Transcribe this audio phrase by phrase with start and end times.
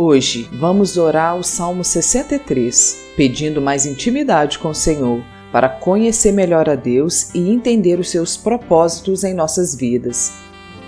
[0.00, 6.70] Hoje vamos orar o Salmo 63, pedindo mais intimidade com o Senhor, para conhecer melhor
[6.70, 10.34] a Deus e entender os seus propósitos em nossas vidas.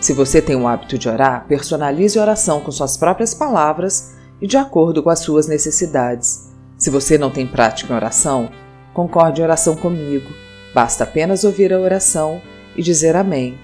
[0.01, 4.47] Se você tem o hábito de orar, personalize a oração com suas próprias palavras e
[4.47, 6.49] de acordo com as suas necessidades.
[6.79, 8.49] Se você não tem prática em oração,
[8.95, 10.31] concorde em oração comigo.
[10.73, 12.41] Basta apenas ouvir a oração
[12.77, 13.59] e dizer Amém.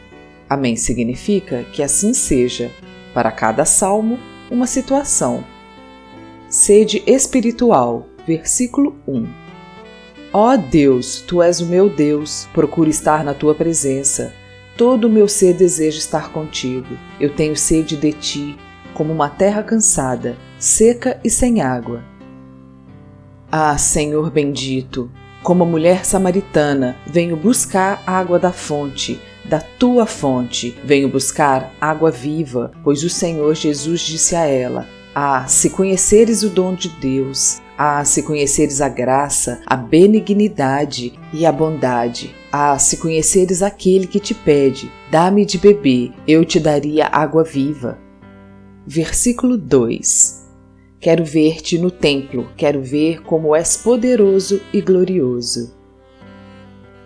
[0.50, 2.68] Amém significa que assim seja.
[3.14, 4.18] Para cada salmo,
[4.50, 5.44] uma situação.
[6.48, 9.26] Sede espiritual, versículo 1.
[10.32, 14.32] Ó oh Deus, tu és o meu Deus, procuro estar na tua presença.
[14.76, 16.98] Todo o meu ser deseja estar contigo.
[17.18, 18.58] Eu tenho sede de ti,
[18.92, 22.02] como uma terra cansada, seca e sem água.
[23.50, 25.10] Ah, Senhor bendito,
[25.42, 32.10] como a mulher samaritana, venho buscar água da fonte, da tua fonte, venho buscar água
[32.10, 37.60] viva, pois o Senhor Jesus disse a ela: Ah, se conheceres o dom de Deus,
[37.78, 44.18] ah, se conheceres a graça, a benignidade e a bondade, ah, se conheceres aquele que
[44.18, 47.98] te pede, dá-me de beber, eu te daria água viva.
[48.86, 50.46] Versículo 2
[50.98, 55.75] Quero ver-te no templo, quero ver como és poderoso e glorioso.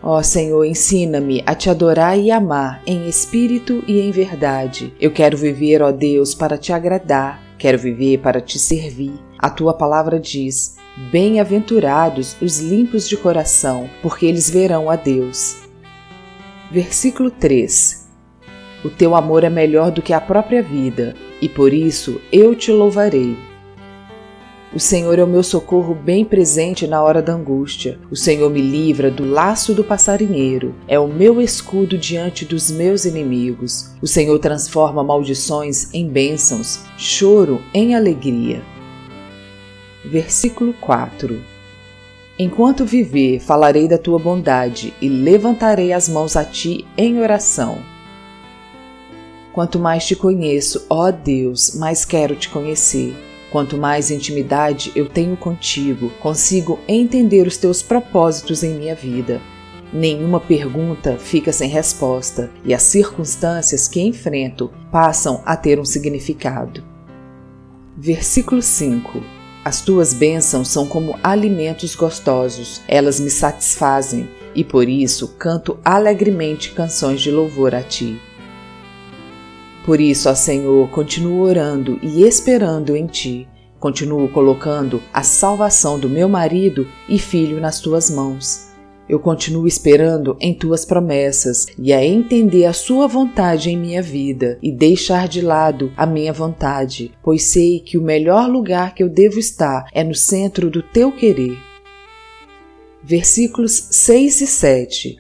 [0.03, 4.95] Ó Senhor, ensina-me a te adorar e amar em espírito e em verdade.
[4.99, 9.13] Eu quero viver, ó Deus, para te agradar, quero viver para te servir.
[9.39, 10.77] A tua palavra diz:
[11.13, 15.59] Bem-aventurados os limpos de coração, porque eles verão a Deus.
[16.71, 18.09] Versículo 3
[18.83, 22.73] O teu amor é melhor do que a própria vida, e por isso eu te
[22.73, 23.50] louvarei.
[24.73, 27.99] O Senhor é o meu socorro bem presente na hora da angústia.
[28.09, 30.77] O Senhor me livra do laço do passarinheiro.
[30.87, 33.91] É o meu escudo diante dos meus inimigos.
[34.01, 38.63] O Senhor transforma maldições em bênçãos, choro em alegria.
[40.05, 41.43] Versículo 4
[42.39, 47.81] Enquanto viver, falarei da tua bondade e levantarei as mãos a ti em oração.
[49.53, 53.30] Quanto mais te conheço, ó Deus, mais quero te conhecer.
[53.51, 59.41] Quanto mais intimidade eu tenho contigo, consigo entender os teus propósitos em minha vida.
[59.93, 66.85] Nenhuma pergunta fica sem resposta e as circunstâncias que enfrento passam a ter um significado.
[67.97, 69.21] Versículo 5
[69.65, 76.71] As tuas bênçãos são como alimentos gostosos, elas me satisfazem e por isso canto alegremente
[76.71, 78.21] canções de louvor a ti.
[79.85, 83.49] Por isso, ó Senhor, continuo orando e esperando em Ti.
[83.79, 88.69] Continuo colocando a salvação do meu marido e filho nas Tuas mãos.
[89.09, 94.59] Eu continuo esperando em Tuas promessas e a entender a Sua vontade em minha vida
[94.63, 99.09] e deixar de lado a minha vontade, pois sei que o melhor lugar que eu
[99.09, 101.59] devo estar é no centro do Teu querer.
[103.03, 105.17] Versículos 6 e 7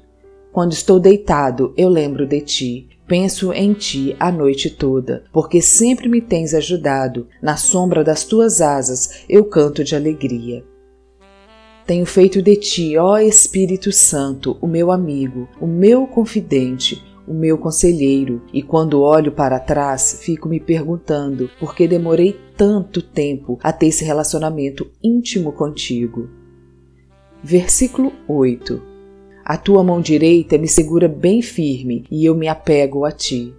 [0.52, 6.08] Quando estou deitado, eu lembro de Ti Penso em ti a noite toda, porque sempre
[6.08, 7.26] me tens ajudado.
[7.42, 10.64] Na sombra das tuas asas eu canto de alegria.
[11.84, 17.58] Tenho feito de ti, ó Espírito Santo, o meu amigo, o meu confidente, o meu
[17.58, 23.72] conselheiro, e quando olho para trás, fico me perguntando por que demorei tanto tempo a
[23.72, 26.30] ter esse relacionamento íntimo contigo.
[27.42, 28.89] Versículo 8
[29.50, 33.52] a tua mão direita me segura bem firme e eu me apego a ti.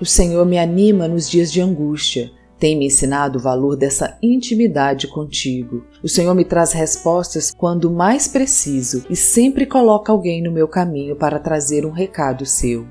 [0.00, 2.32] O Senhor me anima nos dias de angústia.
[2.58, 5.84] Tem me ensinado o valor dessa intimidade contigo.
[6.02, 11.14] O Senhor me traz respostas quando mais preciso e sempre coloca alguém no meu caminho
[11.14, 12.88] para trazer um recado seu.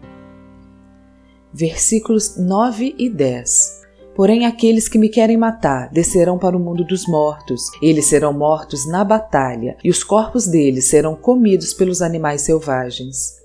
[1.52, 3.79] Versículos 9 e 10
[4.20, 7.68] Porém, aqueles que me querem matar descerão para o mundo dos mortos.
[7.82, 13.38] Eles serão mortos na batalha, e os corpos deles serão comidos pelos animais selvagens.